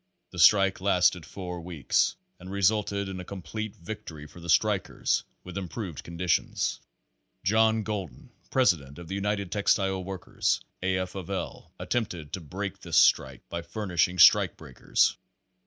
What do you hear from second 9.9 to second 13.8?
Workers, A. F. of L., attempted to break this strike by